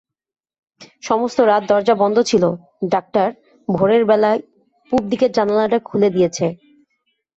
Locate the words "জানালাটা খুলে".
5.37-6.09